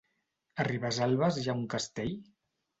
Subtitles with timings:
[0.63, 2.19] A Ribesalbes hi ha un castell?